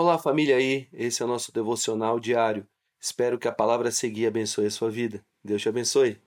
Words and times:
Olá, 0.00 0.16
família 0.16 0.54
aí. 0.54 0.86
Esse 0.92 1.22
é 1.22 1.24
o 1.24 1.28
nosso 1.28 1.52
devocional 1.52 2.20
diário. 2.20 2.64
Espero 3.00 3.36
que 3.36 3.48
a 3.48 3.52
palavra 3.52 3.90
seguir 3.90 4.28
abençoe 4.28 4.66
a 4.66 4.70
sua 4.70 4.88
vida. 4.88 5.24
Deus 5.42 5.60
te 5.60 5.68
abençoe. 5.68 6.22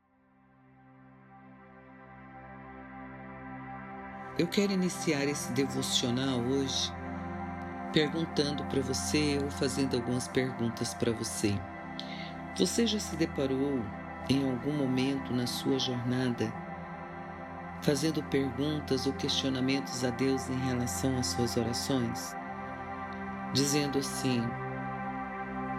Eu 4.37 4.45
quero 4.49 4.73
iniciar 4.73 5.23
esse 5.23 5.53
devocional 5.53 6.41
hoje 6.41 6.91
perguntando 7.93 8.65
para 8.65 8.81
você 8.81 9.39
ou 9.41 9.49
fazendo 9.49 9.95
algumas 9.95 10.27
perguntas 10.27 10.93
para 10.93 11.13
você. 11.13 11.53
Você 12.57 12.85
já 12.85 12.99
se 12.99 13.15
deparou 13.15 13.79
em 14.29 14.51
algum 14.51 14.73
momento 14.73 15.31
na 15.31 15.47
sua 15.47 15.79
jornada 15.79 16.51
fazendo 17.81 18.21
perguntas 18.23 19.07
ou 19.07 19.13
questionamentos 19.13 20.03
a 20.03 20.09
Deus 20.09 20.49
em 20.49 20.59
relação 20.59 21.17
às 21.17 21.27
suas 21.27 21.55
orações? 21.55 22.40
Dizendo 23.53 23.99
assim: 23.99 24.43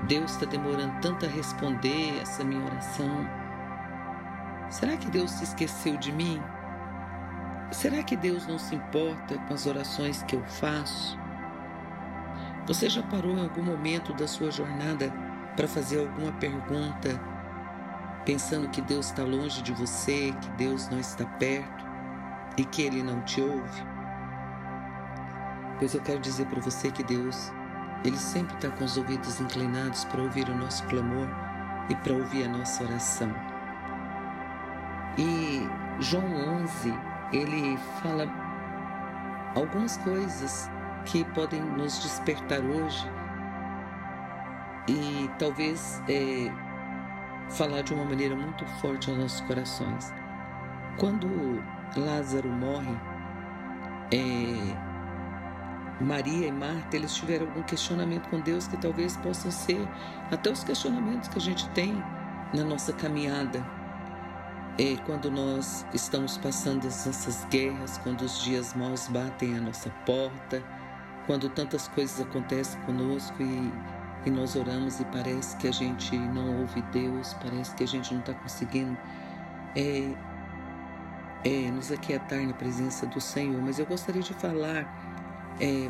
Deus 0.07 0.33
está 0.33 0.47
demorando 0.47 1.01
tanto 1.01 1.27
a 1.27 1.29
responder 1.29 2.21
essa 2.21 2.45
minha 2.45 2.65
oração. 2.65 3.27
Será 4.69 4.97
que 4.97 5.11
Deus 5.11 5.31
se 5.31 5.45
esqueceu 5.45 5.97
de 5.97 6.13
mim? 6.13 6.43
Será 7.71 8.03
que 8.03 8.17
Deus 8.17 8.47
não 8.47 8.59
se 8.59 8.75
importa 8.75 9.39
com 9.39 9.55
as 9.55 9.67
orações 9.67 10.23
que 10.23 10.37
eu 10.37 10.45
faço? 10.45 11.19
Você 12.67 12.89
já 12.89 13.03
parou 13.03 13.37
em 13.37 13.43
algum 13.43 13.63
momento 13.63 14.13
da 14.13 14.29
sua 14.29 14.51
jornada 14.51 15.13
para 15.57 15.67
fazer 15.67 16.01
alguma 16.01 16.33
pergunta, 16.33 17.21
pensando 18.25 18.69
que 18.69 18.81
Deus 18.83 19.07
está 19.07 19.25
longe 19.25 19.63
de 19.63 19.73
você, 19.73 20.33
que 20.41 20.51
Deus 20.51 20.89
não 20.89 21.01
está 21.01 21.25
perto 21.25 21.85
e 22.57 22.65
que 22.65 22.83
Ele 22.83 23.03
não 23.03 23.21
te 23.23 23.41
ouve? 23.41 23.83
Pois 25.79 25.95
eu 25.95 26.01
quero 26.01 26.21
dizer 26.21 26.47
para 26.47 26.61
você 26.61 26.91
que 26.91 27.03
Deus, 27.03 27.53
Ele 28.05 28.17
sempre 28.17 28.55
está 28.57 28.69
com 28.71 28.85
os 28.85 28.97
ouvidos 28.97 29.41
inclinados 29.41 30.05
para 30.07 30.23
ouvir 30.23 30.49
o 30.49 30.57
nosso 30.57 30.85
clamor 30.87 31.29
e 31.89 31.95
para 31.97 32.13
ouvir 32.13 32.45
a 32.45 32.49
nossa 32.49 32.83
oração. 32.85 33.33
E 35.19 35.69
João 36.01 36.25
11, 36.63 36.93
ele 37.33 37.77
fala 38.03 38.27
algumas 39.55 39.97
coisas 39.99 40.71
que 41.05 41.25
podem 41.27 41.61
nos 41.61 42.03
despertar 42.03 42.61
hoje 42.61 43.07
e 44.89 45.31
talvez 45.39 46.03
é, 46.09 46.51
falar 47.51 47.83
de 47.83 47.95
uma 47.95 48.05
maneira 48.05 48.35
muito 48.35 48.67
forte 48.81 49.11
aos 49.11 49.19
nossos 49.19 49.41
corações. 49.43 50.13
Quando 50.99 51.29
Lázaro 51.97 52.49
morre, 52.49 52.97
é, 54.13 54.92
Maria 56.03 56.49
e 56.49 56.53
Marta, 56.53 56.97
eles 56.97 57.15
tiveram 57.15 57.47
algum 57.47 57.63
questionamento 57.63 58.29
com 58.29 58.41
Deus 58.41 58.67
que 58.67 58.77
talvez 58.77 59.17
possam 59.19 59.51
ser 59.51 59.89
até 60.31 60.51
os 60.51 60.65
questionamentos 60.65 61.29
que 61.29 61.39
a 61.39 61.41
gente 61.41 61.69
tem 61.71 62.03
na 62.53 62.65
nossa 62.65 62.93
caminhada 62.93 63.65
é 64.79 64.97
quando 65.05 65.31
nós 65.31 65.85
estamos 65.93 66.39
passando 66.39 66.87
essas 66.87 67.45
guerras, 67.51 67.99
quando 67.99 68.23
os 68.23 68.43
dias 68.43 68.75
maus 68.75 69.07
batem 69.09 69.57
à 69.57 69.61
nossa 69.61 69.91
porta, 70.07 70.63
quando 71.27 71.49
tantas 71.51 71.89
coisas 71.89 72.21
acontecem 72.21 72.81
conosco 72.83 73.35
e, 73.43 73.73
e 74.25 74.31
nós 74.31 74.57
oramos 74.57 74.99
e 74.99 75.05
parece 75.07 75.57
que 75.59 75.69
a 75.69 75.73
gente 75.73 76.17
não 76.17 76.61
ouve 76.61 76.81
Deus, 76.91 77.35
parece 77.35 77.75
que 77.75 77.85
a 77.85 77.87
gente 77.87 78.15
não 78.15 78.21
está 78.21 78.33
conseguindo 78.33 78.97
é, 79.77 80.15
é, 81.45 81.71
nos 81.71 81.93
aquietar 81.93 82.41
na 82.41 82.55
presença 82.55 83.07
do 83.07 83.21
Senhor. 83.21 83.61
Mas 83.61 83.79
eu 83.79 83.85
gostaria 83.85 84.23
de 84.23 84.33
falar 84.35 84.87
é, 85.63 85.89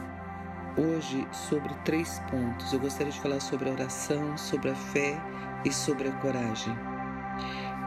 hoje 0.78 1.26
sobre 1.32 1.74
três 1.84 2.20
pontos. 2.30 2.72
Eu 2.72 2.78
gostaria 2.78 3.10
de 3.10 3.20
falar 3.20 3.40
sobre 3.40 3.70
a 3.70 3.72
oração, 3.72 4.36
sobre 4.36 4.70
a 4.70 4.74
fé 4.74 5.18
e 5.64 5.72
sobre 5.72 6.08
a 6.08 6.12
coragem. 6.12 6.76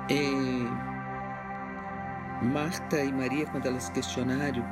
É, 0.10 0.16
Marta 2.44 3.00
e 3.04 3.12
Maria, 3.14 3.46
quando 3.46 3.68
elas 3.68 3.90
questionaram, 3.90 4.66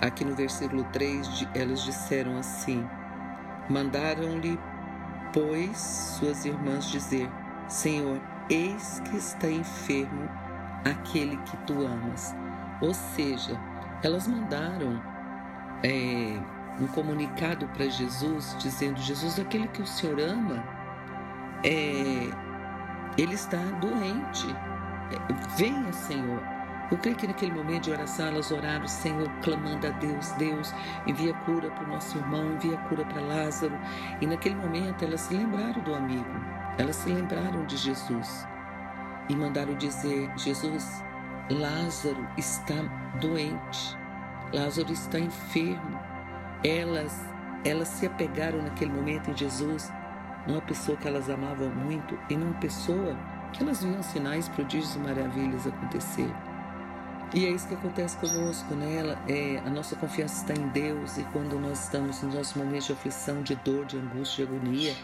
aqui 0.00 0.24
no 0.24 0.34
versículo 0.34 0.84
3, 0.92 1.48
elas 1.54 1.82
disseram 1.82 2.38
assim: 2.38 2.88
Mandaram-lhe, 3.68 4.58
pois, 5.32 5.76
suas 5.76 6.44
irmãs 6.44 6.86
dizer: 6.86 7.28
Senhor, 7.68 8.20
eis 8.48 9.02
que 9.10 9.16
está 9.16 9.50
enfermo 9.50 10.28
aquele 10.84 11.36
que 11.38 11.56
tu 11.58 11.84
amas. 11.84 12.34
Ou 12.80 12.94
seja, 12.94 13.58
elas 14.02 14.28
mandaram 14.28 15.15
é, 15.82 16.38
um 16.80 16.86
comunicado 16.88 17.66
para 17.68 17.88
Jesus 17.88 18.56
dizendo: 18.58 19.00
Jesus, 19.00 19.38
aquele 19.38 19.68
que 19.68 19.82
o 19.82 19.86
Senhor 19.86 20.18
ama, 20.20 20.62
é, 21.64 22.28
ele 23.18 23.34
está 23.34 23.58
doente. 23.80 24.46
Venha, 25.56 25.92
Senhor. 25.92 26.42
Eu 26.90 26.98
creio 26.98 27.16
que 27.16 27.26
naquele 27.26 27.52
momento 27.52 27.84
de 27.84 27.90
oração 27.90 28.28
elas 28.28 28.52
oraram, 28.52 28.86
Senhor, 28.86 29.28
clamando 29.42 29.88
a 29.88 29.90
Deus, 29.90 30.30
Deus, 30.32 30.72
envia 31.04 31.34
cura 31.44 31.68
para 31.70 31.84
o 31.84 31.88
nosso 31.88 32.16
irmão, 32.16 32.52
envia 32.52 32.76
cura 32.88 33.04
para 33.04 33.20
Lázaro. 33.22 33.76
E 34.20 34.26
naquele 34.26 34.54
momento 34.54 35.04
elas 35.04 35.22
se 35.22 35.34
lembraram 35.34 35.82
do 35.82 35.94
amigo, 35.94 36.30
elas 36.78 36.94
se 36.94 37.08
lembraram 37.08 37.66
de 37.66 37.76
Jesus 37.76 38.46
e 39.28 39.34
mandaram 39.34 39.74
dizer: 39.74 40.30
Jesus, 40.36 41.02
Lázaro 41.50 42.24
está 42.36 42.74
doente, 43.20 43.96
Lázaro 44.52 44.92
está 44.92 45.18
enfermo. 45.18 45.98
Elas, 46.64 47.24
elas 47.64 47.88
se 47.88 48.06
apegaram 48.06 48.62
naquele 48.62 48.92
momento 48.92 49.30
em 49.30 49.36
Jesus, 49.36 49.92
numa 50.46 50.60
pessoa 50.62 50.96
que 50.96 51.06
elas 51.06 51.28
amavam 51.28 51.68
muito 51.70 52.18
e 52.30 52.36
numa 52.36 52.54
pessoa 52.54 53.16
que 53.52 53.62
elas 53.62 53.82
viam 53.82 54.02
sinais, 54.02 54.48
prodígios 54.48 54.94
e 54.94 54.98
maravilhas 54.98 55.66
acontecer. 55.66 56.30
E 57.34 57.44
é 57.44 57.50
isso 57.50 57.66
que 57.66 57.74
acontece 57.74 58.16
conosco, 58.18 58.74
né? 58.74 59.16
É, 59.28 59.58
a 59.66 59.70
nossa 59.70 59.96
confiança 59.96 60.42
está 60.42 60.60
em 60.60 60.68
Deus 60.68 61.18
e 61.18 61.24
quando 61.24 61.58
nós 61.58 61.84
estamos 61.84 62.22
nos 62.22 62.34
nossos 62.34 62.54
momentos 62.54 62.86
de 62.86 62.92
aflição, 62.92 63.42
de 63.42 63.56
dor, 63.56 63.84
de 63.84 63.96
angústia, 63.96 64.46
de 64.46 64.52
agonia, 64.52 64.94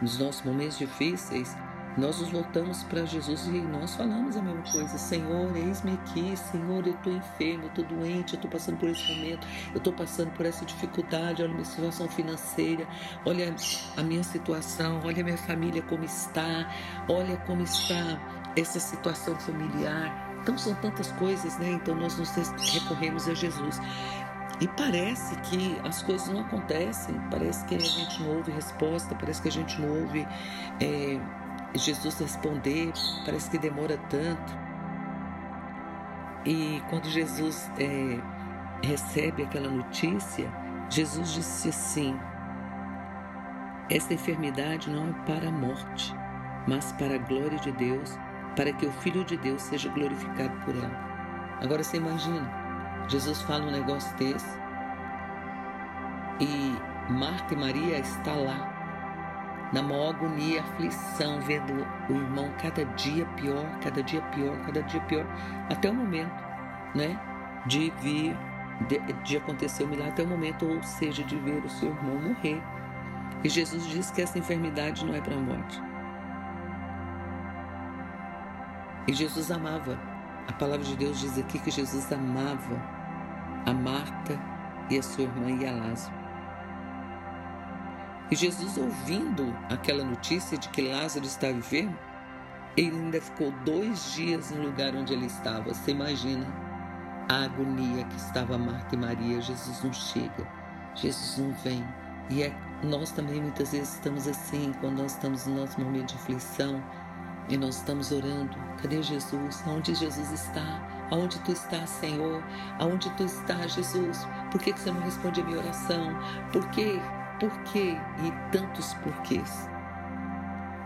nos 0.00 0.18
nossos 0.18 0.42
momentos 0.42 0.78
difíceis, 0.78 1.56
nós 1.96 2.20
nos 2.20 2.30
voltamos 2.30 2.82
para 2.82 3.04
Jesus 3.06 3.46
e 3.46 3.60
nós 3.60 3.94
falamos 3.94 4.36
a 4.36 4.42
mesma 4.42 4.62
coisa. 4.70 4.98
Senhor, 4.98 5.56
eis-me 5.56 5.92
aqui. 5.92 6.36
Senhor, 6.36 6.86
eu 6.86 6.94
estou 6.94 7.12
enfermo, 7.12 7.64
eu 7.64 7.68
estou 7.68 7.84
doente, 7.84 8.34
eu 8.34 8.36
estou 8.36 8.50
passando 8.50 8.76
por 8.78 8.88
esse 8.88 9.14
momento, 9.14 9.46
eu 9.72 9.78
estou 9.78 9.92
passando 9.92 10.30
por 10.32 10.44
essa 10.44 10.64
dificuldade. 10.64 11.42
Olha 11.42 11.50
a 11.50 11.54
minha 11.54 11.64
situação 11.64 12.08
financeira, 12.08 12.86
olha 13.24 13.54
a 13.96 14.02
minha 14.02 14.22
situação, 14.22 15.00
olha 15.04 15.22
a 15.22 15.24
minha 15.24 15.38
família 15.38 15.82
como 15.82 16.04
está, 16.04 16.70
olha 17.08 17.36
como 17.38 17.62
está 17.62 18.20
essa 18.56 18.78
situação 18.78 19.34
familiar. 19.36 20.26
Então 20.42 20.56
são 20.58 20.74
tantas 20.76 21.10
coisas, 21.12 21.58
né? 21.58 21.70
Então 21.70 21.94
nós 21.94 22.16
nos 22.18 22.30
recorremos 22.74 23.26
a 23.26 23.34
Jesus. 23.34 23.80
E 24.60 24.68
parece 24.68 25.36
que 25.40 25.78
as 25.84 26.02
coisas 26.02 26.28
não 26.28 26.40
acontecem, 26.40 27.14
parece 27.30 27.64
que 27.66 27.74
a 27.74 27.78
gente 27.78 28.22
não 28.22 28.36
ouve 28.36 28.52
resposta, 28.52 29.14
parece 29.14 29.42
que 29.42 29.48
a 29.48 29.52
gente 29.52 29.78
não 29.80 30.02
ouve. 30.02 30.26
É, 30.80 31.20
Jesus 31.74 32.18
responder, 32.18 32.92
parece 33.24 33.50
que 33.50 33.58
demora 33.58 33.98
tanto. 34.08 34.66
E 36.44 36.82
quando 36.88 37.06
Jesus 37.06 37.70
é, 37.78 38.20
recebe 38.86 39.42
aquela 39.42 39.68
notícia, 39.68 40.50
Jesus 40.88 41.32
disse 41.32 41.68
assim: 41.68 42.18
Esta 43.90 44.14
enfermidade 44.14 44.88
não 44.90 45.10
é 45.10 45.12
para 45.24 45.48
a 45.48 45.52
morte, 45.52 46.14
mas 46.66 46.92
para 46.92 47.16
a 47.16 47.18
glória 47.18 47.58
de 47.58 47.72
Deus, 47.72 48.16
para 48.54 48.72
que 48.72 48.86
o 48.86 48.92
Filho 48.92 49.24
de 49.24 49.36
Deus 49.36 49.62
seja 49.62 49.90
glorificado 49.90 50.56
por 50.64 50.74
ela. 50.76 51.06
Agora 51.60 51.82
você 51.82 51.96
imagina, 51.96 52.48
Jesus 53.08 53.42
fala 53.42 53.64
um 53.64 53.70
negócio 53.70 54.16
desse 54.16 54.66
e 56.38 57.12
Marta 57.12 57.54
e 57.54 57.56
Maria 57.56 57.98
está 57.98 58.34
lá 58.34 58.75
na 59.72 59.82
maior 59.82 60.14
agonia, 60.14 60.60
aflição, 60.60 61.40
vendo 61.40 61.86
o 62.08 62.12
irmão 62.12 62.52
cada 62.60 62.84
dia 62.96 63.26
pior, 63.36 63.66
cada 63.80 64.02
dia 64.02 64.22
pior, 64.22 64.56
cada 64.64 64.82
dia 64.82 65.00
pior, 65.02 65.26
até 65.70 65.90
o 65.90 65.94
momento, 65.94 66.44
né, 66.94 67.18
de 67.66 67.92
vir, 68.00 68.36
de, 68.88 68.98
de 69.24 69.36
acontecer 69.36 69.84
o 69.84 69.88
milagre, 69.88 70.12
até 70.12 70.22
o 70.22 70.28
momento, 70.28 70.66
ou 70.66 70.82
seja, 70.82 71.24
de 71.24 71.36
ver 71.36 71.64
o 71.64 71.68
seu 71.68 71.88
irmão 71.88 72.18
morrer. 72.20 72.62
E 73.42 73.48
Jesus 73.48 73.86
diz 73.86 74.10
que 74.10 74.22
essa 74.22 74.38
enfermidade 74.38 75.04
não 75.04 75.14
é 75.14 75.20
para 75.20 75.34
a 75.34 75.38
morte. 75.38 75.82
E 79.08 79.12
Jesus 79.12 79.50
amava. 79.50 79.98
A 80.48 80.52
palavra 80.52 80.84
de 80.84 80.96
Deus 80.96 81.20
diz 81.20 81.38
aqui 81.38 81.58
que 81.58 81.70
Jesus 81.70 82.10
amava 82.12 82.80
a 83.66 83.72
Marta 83.72 84.38
e 84.88 84.98
a 84.98 85.02
sua 85.02 85.24
irmã 85.24 85.50
e 85.50 85.66
a 85.66 85.72
Lázaro. 85.72 86.25
E 88.30 88.36
Jesus, 88.36 88.76
ouvindo 88.76 89.54
aquela 89.70 90.04
notícia 90.04 90.58
de 90.58 90.68
que 90.70 90.82
Lázaro 90.82 91.24
estava 91.24 91.52
enfermo, 91.52 91.96
ele 92.76 92.96
ainda 92.96 93.20
ficou 93.20 93.52
dois 93.64 94.14
dias 94.14 94.50
no 94.50 94.62
lugar 94.62 94.94
onde 94.94 95.12
ele 95.12 95.26
estava. 95.26 95.72
Você 95.72 95.92
imagina 95.92 96.46
a 97.28 97.44
agonia 97.44 98.04
que 98.04 98.16
estava 98.16 98.58
Marta 98.58 98.94
e 98.94 98.98
Maria. 98.98 99.40
Jesus 99.40 99.82
não 99.82 99.92
chega, 99.92 100.46
Jesus 100.94 101.38
não 101.38 101.52
vem. 101.62 101.84
E 102.28 102.42
é 102.42 102.52
nós 102.82 103.12
também 103.12 103.40
muitas 103.40 103.72
vezes 103.72 103.94
estamos 103.94 104.26
assim, 104.26 104.72
quando 104.80 104.98
nós 104.98 105.12
estamos 105.12 105.46
no 105.46 105.60
nosso 105.60 105.80
momento 105.80 106.08
de 106.08 106.14
aflição 106.16 106.82
e 107.48 107.56
nós 107.56 107.76
estamos 107.76 108.12
orando. 108.12 108.56
Cadê 108.82 109.02
Jesus? 109.02 109.62
Onde 109.66 109.94
Jesus 109.94 110.32
está? 110.32 111.06
Aonde 111.10 111.38
tu 111.40 111.52
estás, 111.52 111.88
Senhor? 111.88 112.42
Aonde 112.80 113.08
tu 113.10 113.24
estás, 113.24 113.72
Jesus? 113.72 114.26
Por 114.50 114.60
que 114.60 114.72
você 114.72 114.90
não 114.90 115.00
responde 115.00 115.40
a 115.40 115.44
minha 115.44 115.58
oração? 115.58 116.18
Por 116.52 116.68
quê? 116.70 117.00
Por 117.38 117.50
quê? 117.64 117.96
E 118.24 118.50
tantos 118.50 118.94
porquês. 118.94 119.68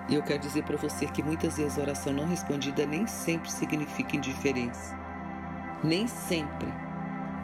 E 0.08 0.17
eu 0.17 0.23
quero 0.23 0.41
dizer 0.41 0.64
para 0.64 0.76
você 0.76 1.06
que 1.06 1.23
muitas 1.23 1.56
vezes 1.56 1.79
a 1.79 1.82
oração 1.82 2.12
não 2.12 2.26
respondida 2.26 2.85
nem 2.85 3.06
sempre 3.06 3.50
significa 3.50 4.17
indiferença. 4.17 4.99
Nem 5.85 6.08
sempre. 6.08 6.69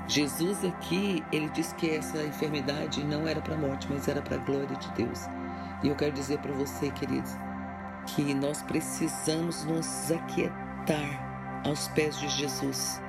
Jesus 0.08 0.64
aqui, 0.64 1.25
ele 1.32 1.49
diz 1.50 1.73
que 1.73 1.91
essa 1.91 2.23
enfermidade 2.25 3.05
não 3.05 3.26
era 3.26 3.41
para 3.41 3.55
a 3.55 3.58
morte, 3.58 3.87
mas 3.91 4.08
era 4.08 4.20
para 4.20 4.37
a 4.37 4.41
glória 4.41 4.76
de 4.76 4.91
Deus. 4.93 5.26
E 5.82 5.88
eu 5.88 5.94
quero 5.94 6.12
dizer 6.12 6.38
para 6.38 6.52
você, 6.52 6.91
queridos, 6.91 7.37
que 8.06 8.35
nós 8.35 8.62
precisamos 8.62 9.64
nos 9.64 10.11
aquietar 10.11 11.61
aos 11.64 11.88
pés 11.88 12.19
de 12.19 12.29
Jesus 12.29 13.00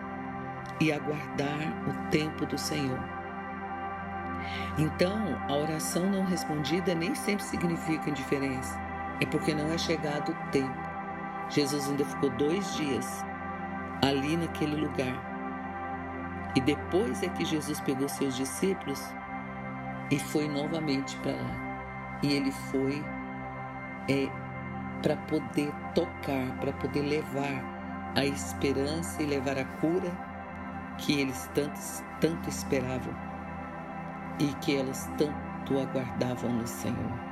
e 0.79 0.91
aguardar 0.91 1.59
o 1.87 2.09
tempo 2.11 2.45
do 2.45 2.57
Senhor. 2.57 3.16
Então, 4.77 5.17
a 5.49 5.53
oração 5.53 6.09
não 6.09 6.23
respondida 6.23 6.93
nem 6.93 7.15
sempre 7.15 7.43
significa 7.43 8.09
indiferença, 8.09 8.79
é 9.19 9.25
porque 9.25 9.53
não 9.53 9.71
é 9.71 9.77
chegado 9.77 10.31
o 10.31 10.51
tempo. 10.51 10.87
Jesus 11.49 11.89
ainda 11.89 12.05
ficou 12.05 12.29
dois 12.31 12.75
dias 12.75 13.23
ali 14.03 14.37
naquele 14.37 14.75
lugar. 14.75 15.25
E 16.55 16.61
depois 16.61 17.23
é 17.23 17.29
que 17.29 17.45
Jesus 17.45 17.79
pegou 17.81 18.07
seus 18.07 18.35
discípulos 18.35 19.01
e 20.11 20.19
foi 20.19 20.47
novamente 20.47 21.15
para 21.17 21.31
lá. 21.31 22.19
E 22.21 22.33
ele 22.33 22.51
foi 22.51 23.03
é, 24.09 24.29
para 25.01 25.15
poder 25.15 25.71
tocar, 25.93 26.57
para 26.59 26.73
poder 26.73 27.01
levar 27.01 27.63
a 28.15 28.25
esperança 28.25 29.21
e 29.21 29.25
levar 29.25 29.57
a 29.57 29.65
cura 29.65 30.11
que 30.97 31.21
eles 31.21 31.49
tanto, 31.53 31.79
tanto 32.19 32.49
esperavam 32.49 33.26
e 34.39 34.47
que 34.55 34.75
elas 34.75 35.09
tanto 35.17 35.79
aguardavam 35.79 36.51
no 36.51 36.67
Senhor. 36.67 37.27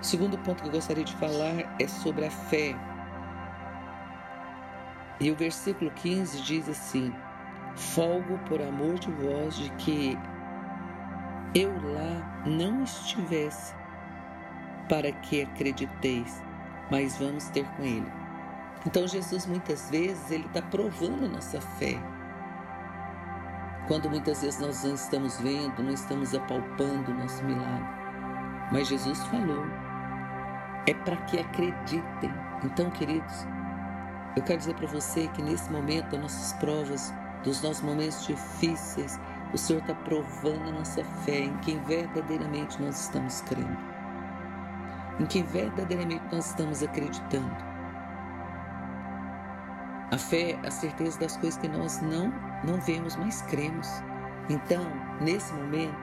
O 0.00 0.04
segundo 0.04 0.36
ponto 0.38 0.62
que 0.62 0.68
eu 0.68 0.72
gostaria 0.72 1.04
de 1.04 1.14
falar 1.16 1.76
é 1.78 1.86
sobre 1.86 2.26
a 2.26 2.30
fé. 2.30 2.74
E 5.20 5.30
o 5.30 5.36
versículo 5.36 5.90
15 5.90 6.42
diz 6.42 6.68
assim: 6.68 7.14
Folgo 7.74 8.38
por 8.48 8.60
amor 8.60 8.98
de 8.98 9.10
vós 9.12 9.56
de 9.56 9.70
que 9.70 10.18
eu 11.54 11.70
lá 11.92 12.42
não 12.44 12.82
estivesse, 12.82 13.74
para 14.88 15.12
que 15.12 15.42
acrediteis 15.42 16.42
mas 16.92 17.16
vamos 17.16 17.48
ter 17.48 17.64
com 17.76 17.82
Ele. 17.82 18.06
Então 18.86 19.08
Jesus 19.08 19.46
muitas 19.46 19.88
vezes 19.88 20.30
ele 20.30 20.44
está 20.44 20.60
provando 20.60 21.24
a 21.24 21.28
nossa 21.28 21.58
fé. 21.58 21.98
Quando 23.88 24.08
muitas 24.08 24.42
vezes 24.42 24.60
nós 24.60 24.84
não 24.84 24.94
estamos 24.94 25.40
vendo, 25.40 25.82
não 25.82 25.92
estamos 25.92 26.34
apalpando 26.34 27.10
o 27.10 27.14
nosso 27.14 27.44
milagre. 27.44 28.02
Mas 28.70 28.88
Jesus 28.88 29.18
falou, 29.26 29.64
é 30.86 30.94
para 30.94 31.16
que 31.16 31.38
acreditem. 31.38 32.32
Então, 32.64 32.90
queridos, 32.90 33.46
eu 34.36 34.42
quero 34.42 34.58
dizer 34.58 34.74
para 34.74 34.86
você 34.86 35.28
que 35.28 35.42
nesse 35.42 35.70
momento 35.70 36.10
das 36.10 36.20
nossas 36.20 36.52
provas, 36.54 37.12
dos 37.42 37.62
nossos 37.62 37.82
momentos 37.82 38.26
difíceis, 38.26 39.20
o 39.52 39.58
Senhor 39.58 39.80
está 39.80 39.94
provando 39.94 40.68
a 40.68 40.72
nossa 40.72 41.04
fé 41.24 41.40
em 41.40 41.56
quem 41.58 41.82
verdadeiramente 41.82 42.80
nós 42.80 43.00
estamos 43.02 43.40
crendo 43.42 43.92
em 45.20 45.26
que 45.26 45.42
verdadeiramente 45.42 46.24
nós 46.32 46.46
estamos 46.46 46.82
acreditando. 46.82 47.71
A 50.12 50.18
fé 50.18 50.58
a 50.62 50.70
certeza 50.70 51.18
das 51.18 51.38
coisas 51.38 51.58
que 51.58 51.66
nós 51.68 52.02
não, 52.02 52.30
não 52.64 52.78
vemos, 52.82 53.16
mas 53.16 53.40
cremos. 53.40 53.88
Então, 54.50 54.84
nesse 55.22 55.54
momento, 55.54 55.96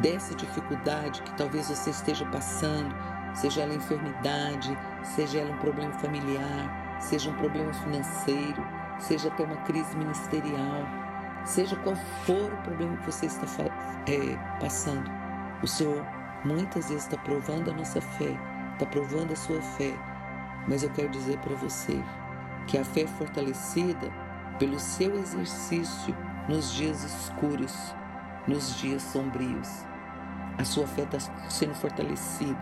dessa 0.00 0.36
dificuldade 0.36 1.20
que 1.22 1.36
talvez 1.36 1.68
você 1.68 1.90
esteja 1.90 2.24
passando, 2.26 2.94
seja 3.34 3.62
ela 3.62 3.74
enfermidade, 3.74 4.78
seja 5.02 5.40
ela 5.40 5.52
um 5.52 5.58
problema 5.58 5.92
familiar, 5.94 7.00
seja 7.00 7.28
um 7.28 7.34
problema 7.34 7.72
financeiro, 7.74 8.64
seja 9.00 9.26
até 9.26 9.42
uma 9.42 9.56
crise 9.62 9.96
ministerial, 9.96 10.86
seja 11.44 11.74
qual 11.78 11.96
for 12.24 12.52
o 12.52 12.62
problema 12.62 12.96
que 12.98 13.06
você 13.06 13.26
está 13.26 13.46
é, 14.06 14.58
passando, 14.60 15.10
o 15.60 15.66
Senhor 15.66 16.06
muitas 16.44 16.88
vezes 16.88 17.02
está 17.02 17.16
provando 17.18 17.72
a 17.72 17.74
nossa 17.74 18.00
fé, 18.00 18.38
está 18.74 18.86
provando 18.86 19.32
a 19.32 19.36
sua 19.36 19.60
fé, 19.60 19.92
mas 20.68 20.84
eu 20.84 20.90
quero 20.90 21.08
dizer 21.08 21.36
para 21.38 21.56
você 21.56 22.00
que 22.66 22.78
a 22.78 22.84
fé 22.84 23.02
é 23.02 23.06
fortalecida 23.06 24.10
pelo 24.58 24.78
seu 24.78 25.18
exercício 25.18 26.16
nos 26.48 26.72
dias 26.72 27.02
escuros, 27.02 27.94
nos 28.46 28.76
dias 28.76 29.02
sombrios. 29.02 29.84
A 30.58 30.64
sua 30.64 30.86
fé 30.86 31.02
está 31.02 31.18
sendo 31.48 31.74
fortalecida. 31.74 32.60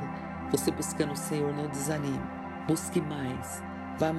Você 0.51 0.71
buscando 0.71 1.13
o 1.13 1.17
Senhor, 1.17 1.53
não 1.55 1.69
desanime. 1.69 2.23
Busque 2.67 3.01
mais. 3.01 3.63
Vá 3.99 4.13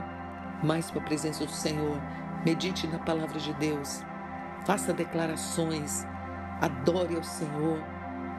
mais 0.63 0.91
para 0.91 1.01
a 1.01 1.05
presença 1.05 1.45
do 1.45 1.51
Senhor. 1.51 1.99
Medite 2.45 2.87
na 2.87 2.99
palavra 2.99 3.39
de 3.39 3.53
Deus. 3.55 4.03
Faça 4.65 4.93
declarações. 4.93 6.05
Adore 6.61 7.15
ao 7.15 7.23
Senhor. 7.23 7.83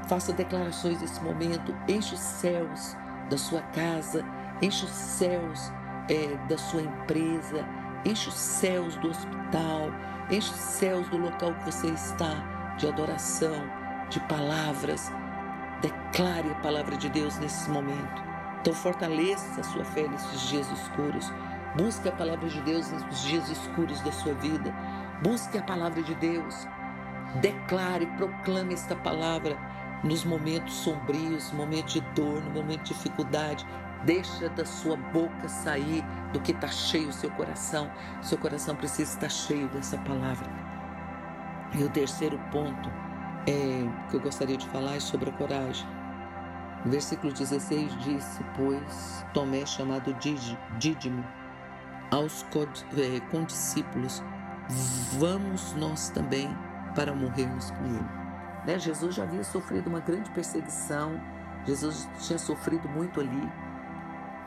Faça 0.09 0.33
declarações 0.33 1.01
nesse 1.01 1.23
momento. 1.23 1.75
Enche 1.89 2.15
os 2.15 2.21
céus 2.21 2.97
da 3.29 3.39
sua 3.39 3.63
casa, 3.63 4.25
enche 4.61 4.85
os 4.85 4.91
céus 4.91 5.73
é, 6.09 6.37
da 6.49 6.59
sua 6.59 6.83
empresa, 6.83 7.67
enche 8.05 8.29
os 8.29 8.35
céus 8.35 8.97
do 8.97 9.09
hospital, 9.09 9.91
enche 10.31 10.51
os 10.51 10.61
céus 10.61 11.09
do 11.09 11.17
local 11.17 11.55
que 11.55 11.73
você 11.73 11.89
está, 11.89 12.75
de 12.79 12.87
adoração, 12.87 13.55
de 14.11 14.21
palavras. 14.21 15.11
Declare 15.81 16.51
a 16.51 16.61
palavra 16.61 16.97
de 16.97 17.09
Deus 17.09 17.39
nesse 17.39 17.71
momento. 17.71 18.23
Então 18.61 18.73
fortaleça 18.73 19.61
a 19.61 19.65
sua 19.65 19.85
fé 19.85 20.09
nesses 20.09 20.41
dias 20.49 20.71
escuros. 20.71 21.31
Busque 21.77 22.09
a 22.09 22.13
palavra 22.13 22.49
de 22.49 22.61
Deus 22.63 22.91
nos 22.91 23.23
dias 23.23 23.49
escuros 23.51 24.01
da 24.01 24.13
sua 24.13 24.33
vida. 24.35 24.75
Busque 25.23 25.59
a 25.59 25.63
palavra 25.63 26.03
de 26.03 26.15
Deus. 26.15 26.67
Declare, 27.41 28.07
proclame 28.17 28.75
esta 28.75 28.95
palavra 28.97 29.57
nos 30.05 30.25
momentos 30.25 30.73
sombrios, 30.75 31.51
momentos 31.53 31.95
de 31.95 32.01
dor, 32.15 32.43
no 32.43 32.51
momento 32.51 32.85
de 32.85 32.95
dificuldade. 32.95 33.67
Deixa 34.05 34.49
da 34.51 34.65
sua 34.65 34.97
boca 34.97 35.49
sair 35.49 36.05
do 36.33 36.41
que 36.41 36.53
está 36.53 36.69
cheio 36.69 37.09
o 37.09 37.13
seu 37.13 37.31
coração. 37.31 37.91
Seu 38.23 38.37
coração 38.37 38.77
precisa 38.77 39.15
estar 39.15 39.29
cheio 39.31 39.69
dessa 39.69 39.97
palavra. 39.99 40.49
E 41.79 41.83
o 41.83 41.89
terceiro 41.89 42.39
ponto 42.53 42.91
é, 43.47 44.09
que 44.11 44.17
eu 44.17 44.21
gostaria 44.21 44.57
de 44.57 44.69
falar 44.69 44.97
é 44.97 45.01
sobre 45.01 45.31
a 45.31 45.33
coragem. 45.33 45.87
O 46.85 46.91
versículo 46.91 47.33
16 47.33 47.97
disse: 48.03 48.45
Pois 48.57 49.25
Tomé, 49.33 49.65
chamado 49.65 50.15
Dídimo, 50.79 51.25
aos 52.11 52.45
é, 52.97 53.21
condiscípulos, 53.31 54.23
vamos 55.19 55.73
nós 55.75 56.11
também 56.11 56.49
para 56.95 57.15
morrermos 57.15 57.71
com 57.71 57.85
ele. 57.87 58.09
Né? 58.67 58.79
Jesus 58.79 59.15
já 59.15 59.25
havia 59.25 59.43
sofrido 59.45 59.89
uma 59.89 60.01
grande 60.01 60.31
perseguição, 60.31 61.21
Jesus 61.67 62.09
tinha 62.21 62.39
sofrido 62.39 62.89
muito 62.89 63.21
ali, 63.21 63.51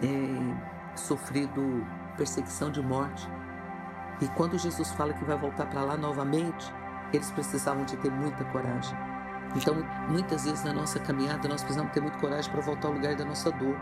é, 0.01 0.98
sofrido 0.98 1.86
perseguição 2.16 2.72
de 2.72 2.82
morte. 2.82 3.27
E 4.22 4.27
quando 4.30 4.58
Jesus 4.58 4.92
fala 4.94 5.13
que 5.13 5.24
vai 5.24 5.38
voltar 5.38 5.68
para 5.68 5.82
lá 5.82 5.96
novamente, 5.96 6.74
eles 7.13 7.32
precisavam 7.32 7.86
de 7.86 7.96
ter 7.98 8.12
muita 8.12 8.44
coragem. 8.46 8.98
Então, 9.56 9.75
muitas 10.10 10.44
vezes 10.46 10.63
na 10.63 10.74
nossa 10.74 11.00
caminhada, 11.00 11.48
nós 11.48 11.62
precisamos 11.62 11.92
ter 11.94 12.01
muita 12.01 12.18
coragem 12.18 12.51
para 12.51 12.62
voltar 12.62 12.88
ao 12.88 12.94
lugar 12.94 13.16
da 13.16 13.24
nossa 13.24 13.51
dor. 13.51 13.77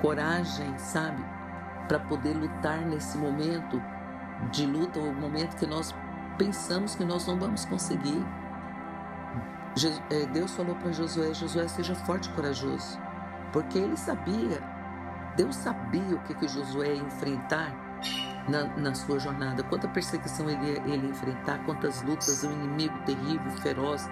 Coragem, 0.00 0.76
sabe? 0.78 1.24
Para 1.88 1.98
poder 2.00 2.34
lutar 2.34 2.80
nesse 2.82 3.16
momento 3.18 3.82
de 4.52 4.66
luta, 4.66 5.00
o 5.00 5.12
momento 5.14 5.56
que 5.56 5.66
nós 5.66 5.94
pensamos 6.36 6.94
que 6.94 7.04
nós 7.04 7.26
não 7.26 7.38
vamos 7.38 7.64
conseguir. 7.64 8.24
É, 10.10 10.26
Deus 10.26 10.54
falou 10.54 10.74
para 10.76 10.92
Josué: 10.92 11.34
Josué, 11.34 11.66
seja 11.68 11.94
forte 11.94 12.28
e 12.28 12.32
corajoso, 12.32 12.98
porque 13.52 13.78
ele 13.78 13.96
sabia, 13.96 14.62
Deus 15.36 15.56
sabia 15.56 16.16
o 16.16 16.18
que, 16.20 16.34
que 16.34 16.48
Josué 16.48 16.94
ia 16.94 17.02
enfrentar 17.02 17.72
na, 18.48 18.64
na 18.76 18.94
sua 18.94 19.18
jornada, 19.18 19.62
quanta 19.64 19.88
perseguição 19.88 20.48
ele 20.48 20.72
ia, 20.72 20.78
ele 20.78 21.06
ia 21.06 21.10
enfrentar, 21.10 21.58
quantas 21.64 22.02
lutas, 22.02 22.44
um 22.44 22.52
inimigo 22.52 22.96
terrível, 23.04 23.50
feroz, 23.62 24.08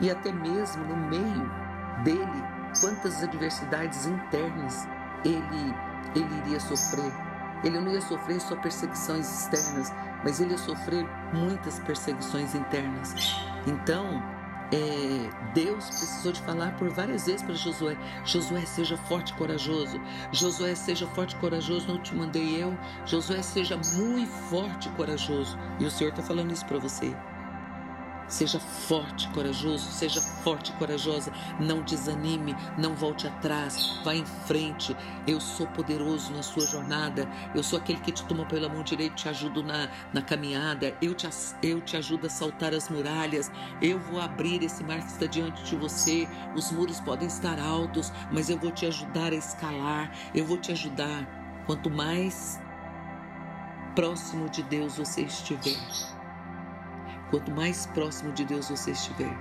e 0.00 0.10
até 0.10 0.32
mesmo 0.32 0.84
no 0.84 0.96
meio 0.96 1.50
dele, 2.02 2.44
quantas 2.80 3.22
adversidades 3.22 4.06
internas 4.06 4.88
ele, 5.24 5.74
ele 6.14 6.34
iria 6.46 6.60
sofrer. 6.60 7.12
Ele 7.62 7.80
não 7.80 7.92
ia 7.92 8.00
sofrer 8.00 8.40
só 8.40 8.56
perseguições 8.56 9.26
externas, 9.26 9.92
mas 10.22 10.40
ele 10.40 10.52
ia 10.52 10.58
sofrer 10.58 11.06
muitas 11.32 11.78
perseguições 11.78 12.54
internas. 12.54 13.14
Então, 13.66 14.22
é, 14.74 15.30
Deus 15.54 15.86
precisou 15.86 16.32
de 16.32 16.40
falar 16.42 16.76
por 16.76 16.88
várias 16.90 17.26
vezes 17.26 17.42
para 17.42 17.54
Josué: 17.54 17.96
Josué, 18.24 18.64
seja 18.66 18.96
forte 18.96 19.32
e 19.32 19.36
corajoso. 19.36 20.00
Josué, 20.32 20.74
seja 20.74 21.06
forte 21.08 21.34
e 21.34 21.38
corajoso. 21.38 21.86
Não 21.86 21.98
te 21.98 22.14
mandei 22.14 22.62
eu. 22.62 22.76
Josué, 23.06 23.40
seja 23.42 23.76
muito 23.76 24.32
forte 24.50 24.88
e 24.88 24.92
corajoso. 24.92 25.58
E 25.78 25.84
o 25.84 25.90
Senhor 25.90 26.10
está 26.10 26.22
falando 26.22 26.52
isso 26.52 26.66
para 26.66 26.78
você. 26.78 27.14
Seja 28.28 28.58
forte, 28.58 29.28
corajoso, 29.28 29.90
seja 29.90 30.20
forte 30.20 30.72
e 30.72 30.74
corajosa. 30.76 31.32
Não 31.60 31.82
desanime, 31.82 32.56
não 32.78 32.94
volte 32.94 33.26
atrás, 33.26 34.00
vá 34.04 34.14
em 34.14 34.24
frente. 34.46 34.96
Eu 35.26 35.40
sou 35.40 35.66
poderoso 35.68 36.32
na 36.32 36.42
sua 36.42 36.66
jornada. 36.66 37.28
Eu 37.54 37.62
sou 37.62 37.78
aquele 37.78 38.00
que 38.00 38.12
te 38.12 38.24
toma 38.24 38.44
pela 38.46 38.68
mão 38.68 38.82
direita 38.82 39.14
te 39.14 39.28
ajudo 39.28 39.62
na, 39.62 39.88
na 40.12 40.22
caminhada. 40.22 40.96
Eu 41.00 41.14
te, 41.14 41.28
eu 41.62 41.80
te 41.80 41.96
ajudo 41.96 42.26
a 42.26 42.30
saltar 42.30 42.74
as 42.74 42.88
muralhas. 42.88 43.50
Eu 43.80 43.98
vou 43.98 44.20
abrir 44.20 44.62
esse 44.62 44.82
mar 44.84 45.00
que 45.00 45.12
está 45.12 45.26
diante 45.26 45.62
de 45.64 45.76
você. 45.76 46.28
Os 46.54 46.70
muros 46.70 47.00
podem 47.00 47.28
estar 47.28 47.58
altos, 47.58 48.12
mas 48.32 48.50
eu 48.50 48.58
vou 48.58 48.70
te 48.70 48.86
ajudar 48.86 49.32
a 49.32 49.36
escalar. 49.36 50.10
Eu 50.34 50.44
vou 50.44 50.58
te 50.58 50.72
ajudar. 50.72 51.42
Quanto 51.66 51.90
mais 51.90 52.60
próximo 53.94 54.48
de 54.48 54.62
Deus 54.64 54.96
você 54.96 55.22
estiver, 55.22 55.78
Quanto 57.34 57.50
mais 57.50 57.84
próximo 57.86 58.30
de 58.30 58.44
Deus 58.44 58.70
você 58.70 58.92
estiver, 58.92 59.36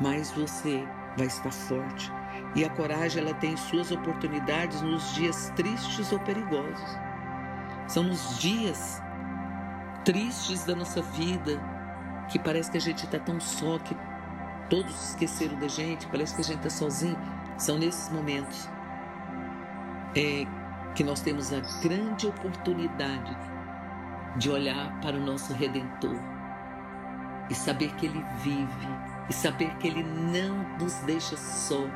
mais 0.00 0.30
você 0.30 0.82
vai 1.14 1.26
estar 1.26 1.52
forte. 1.52 2.10
E 2.56 2.64
a 2.64 2.70
coragem 2.70 3.22
ela 3.22 3.34
tem 3.34 3.54
suas 3.54 3.90
oportunidades 3.90 4.80
nos 4.80 5.14
dias 5.14 5.52
tristes 5.54 6.10
ou 6.10 6.18
perigosos. 6.20 6.98
São 7.86 8.02
nos 8.04 8.38
dias 8.38 9.02
tristes 10.06 10.64
da 10.64 10.74
nossa 10.74 11.02
vida 11.02 11.60
que 12.30 12.38
parece 12.38 12.70
que 12.70 12.78
a 12.78 12.80
gente 12.80 13.04
está 13.04 13.18
tão 13.18 13.38
só, 13.38 13.78
que 13.78 13.94
todos 14.70 15.10
esqueceram 15.10 15.58
da 15.58 15.68
gente, 15.68 16.06
parece 16.06 16.34
que 16.34 16.40
a 16.40 16.44
gente 16.44 16.66
está 16.66 16.70
sozinho. 16.70 17.18
São 17.58 17.78
nesses 17.78 18.08
momentos 18.10 18.70
é, 20.16 20.46
que 20.94 21.04
nós 21.04 21.20
temos 21.20 21.52
a 21.52 21.60
grande 21.82 22.26
oportunidade 22.26 23.36
de 24.38 24.48
olhar 24.48 24.98
para 25.02 25.14
o 25.14 25.20
nosso 25.20 25.52
Redentor 25.52 26.31
e 27.52 27.54
saber 27.54 27.94
que 27.96 28.06
Ele 28.06 28.24
vive, 28.42 28.88
e 29.28 29.32
saber 29.32 29.76
que 29.76 29.86
Ele 29.86 30.02
não 30.02 30.56
nos 30.78 30.94
deixa 31.00 31.36
só, 31.36 31.86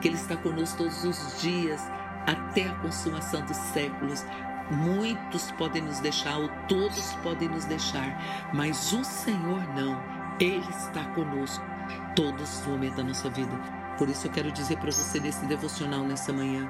que 0.00 0.08
Ele 0.08 0.16
está 0.16 0.36
conosco 0.36 0.78
todos 0.78 1.04
os 1.04 1.40
dias, 1.40 1.80
até 2.26 2.68
a 2.68 2.74
consumação 2.74 3.44
dos 3.46 3.56
séculos. 3.56 4.26
Muitos 4.70 5.52
podem 5.52 5.82
nos 5.82 6.00
deixar, 6.00 6.36
ou 6.38 6.48
todos 6.68 7.12
podem 7.22 7.48
nos 7.48 7.64
deixar, 7.66 8.50
mas 8.52 8.92
o 8.92 9.04
Senhor 9.04 9.62
não. 9.74 10.02
Ele 10.40 10.68
está 10.68 11.04
conosco 11.14 11.64
todos 12.16 12.60
os 12.60 12.66
momentos 12.66 12.96
da 12.96 13.04
nossa 13.04 13.30
vida. 13.30 13.56
Por 13.96 14.08
isso 14.08 14.26
eu 14.26 14.32
quero 14.32 14.50
dizer 14.50 14.78
para 14.78 14.90
você 14.90 15.20
nesse 15.20 15.46
devocional 15.46 16.02
nessa 16.02 16.32
manhã, 16.32 16.68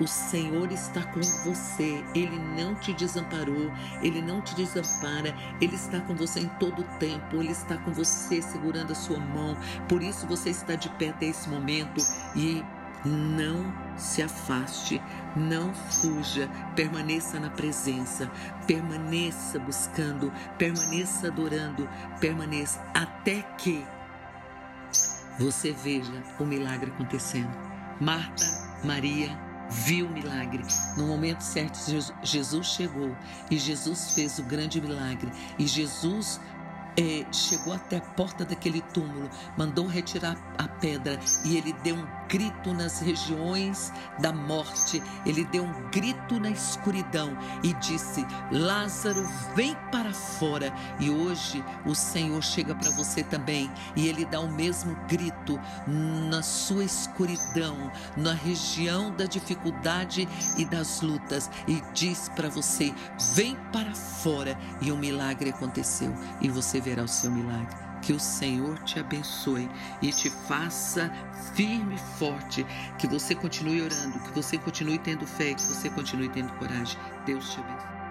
o 0.00 0.06
Senhor 0.06 0.70
está 0.72 1.02
com 1.02 1.20
você, 1.44 2.04
Ele 2.14 2.38
não 2.38 2.74
te 2.74 2.92
desamparou, 2.92 3.70
Ele 4.02 4.20
não 4.20 4.40
te 4.40 4.54
desampara, 4.54 5.34
Ele 5.60 5.74
está 5.74 6.00
com 6.00 6.14
você 6.14 6.40
em 6.40 6.48
todo 6.60 6.82
o 6.82 6.98
tempo, 6.98 7.36
Ele 7.36 7.52
está 7.52 7.76
com 7.78 7.92
você 7.92 8.42
segurando 8.42 8.92
a 8.92 8.96
sua 8.96 9.18
mão. 9.18 9.56
Por 9.88 10.02
isso 10.02 10.26
você 10.26 10.50
está 10.50 10.74
de 10.74 10.88
pé 10.90 11.10
até 11.10 11.26
esse 11.26 11.48
momento. 11.48 12.00
E 12.34 12.64
não 13.04 13.72
se 13.96 14.22
afaste, 14.22 15.00
não 15.36 15.74
fuja, 15.74 16.48
permaneça 16.74 17.38
na 17.38 17.50
presença, 17.50 18.30
permaneça 18.66 19.58
buscando, 19.58 20.32
permaneça 20.58 21.28
adorando, 21.28 21.88
permaneça 22.18 22.82
até 22.94 23.42
que 23.58 23.84
você 25.38 25.72
veja 25.72 26.22
o 26.38 26.44
milagre 26.44 26.90
acontecendo. 26.90 27.50
Marta, 28.00 28.44
Maria, 28.82 29.38
viu 29.70 30.06
o 30.06 30.10
milagre. 30.10 30.64
No 30.96 31.06
momento 31.06 31.40
certo, 31.40 31.78
Jesus 32.22 32.66
chegou 32.66 33.16
e 33.50 33.58
Jesus 33.58 34.12
fez 34.14 34.38
o 34.38 34.42
grande 34.42 34.80
milagre. 34.80 35.30
E 35.58 35.66
Jesus 35.66 36.40
é, 36.96 37.24
chegou 37.32 37.72
até 37.72 37.96
a 37.96 38.00
porta 38.00 38.44
daquele 38.44 38.80
túmulo, 38.80 39.28
mandou 39.56 39.86
retirar 39.86 40.36
a 40.56 40.68
pedra 40.68 41.18
e 41.44 41.56
ele 41.56 41.72
deu 41.82 41.96
um 41.96 42.06
grito 42.28 42.72
nas 42.72 43.00
regiões 43.00 43.92
da 44.18 44.32
morte, 44.32 45.02
ele 45.24 45.44
deu 45.46 45.64
um 45.64 45.90
grito 45.90 46.38
na 46.38 46.50
escuridão 46.50 47.36
e 47.62 47.72
disse: 47.74 48.26
Lázaro, 48.50 49.28
vem 49.54 49.76
para 49.90 50.12
fora. 50.12 50.72
E 51.00 51.10
hoje 51.10 51.64
o 51.84 51.94
Senhor 51.94 52.42
chega 52.42 52.74
para 52.74 52.90
você 52.90 53.22
também 53.22 53.70
e 53.96 54.08
ele 54.08 54.24
dá 54.24 54.40
o 54.40 54.50
mesmo 54.50 54.96
grito 55.08 55.60
na 55.86 56.42
sua 56.42 56.84
escuridão, 56.84 57.90
na 58.16 58.32
região 58.32 59.10
da 59.10 59.24
dificuldade 59.24 60.28
e 60.56 60.64
das 60.64 61.00
lutas 61.00 61.50
e 61.66 61.82
diz 61.92 62.28
para 62.30 62.48
você: 62.48 62.92
vem 63.34 63.56
para 63.72 63.94
fora. 63.94 64.58
E 64.80 64.90
o 64.90 64.96
milagre 64.96 65.50
aconteceu 65.50 66.14
e 66.40 66.48
você 66.48 66.80
verá 66.80 67.02
o 67.02 67.08
seu 67.08 67.30
milagre. 67.30 67.83
Que 68.04 68.12
o 68.12 68.20
Senhor 68.20 68.78
te 68.80 68.98
abençoe 68.98 69.68
e 70.02 70.12
te 70.12 70.28
faça 70.28 71.10
firme 71.54 71.94
e 71.94 72.18
forte. 72.18 72.64
Que 72.98 73.06
você 73.06 73.34
continue 73.34 73.80
orando, 73.80 74.18
que 74.20 74.30
você 74.30 74.58
continue 74.58 74.98
tendo 74.98 75.26
fé, 75.26 75.54
que 75.54 75.62
você 75.62 75.88
continue 75.88 76.28
tendo 76.28 76.52
coragem. 76.58 76.98
Deus 77.24 77.50
te 77.50 77.60
abençoe. 77.60 78.03